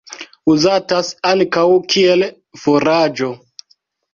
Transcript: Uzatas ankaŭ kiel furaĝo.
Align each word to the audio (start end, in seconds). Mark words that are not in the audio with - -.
Uzatas 0.53 1.11
ankaŭ 1.33 1.67
kiel 1.91 2.27
furaĝo. 2.63 3.33